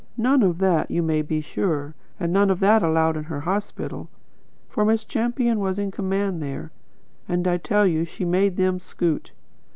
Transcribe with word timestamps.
None 0.17 0.41
of 0.41 0.57
that, 0.57 0.89
you 0.89 1.03
may 1.03 1.21
be 1.21 1.41
sure, 1.41 1.93
and 2.19 2.33
none 2.33 2.49
of 2.49 2.59
that 2.59 2.81
allowed 2.81 3.15
in 3.17 3.25
her 3.25 3.41
hospital; 3.41 4.09
for 4.67 4.83
Miss 4.83 5.05
Champion 5.05 5.59
was 5.59 5.77
in 5.77 5.91
command 5.91 6.41
there, 6.41 6.71
and 7.29 7.47
I 7.47 7.57
can 7.59 7.63
tell 7.63 7.85
you 7.85 8.03
she 8.03 8.25
made 8.25 8.55
them 8.57 8.79
scoot. 8.79 9.31